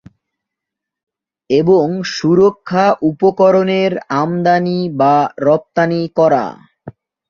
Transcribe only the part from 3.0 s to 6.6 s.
উপকরণের আমদানি বা রপ্তানি করা।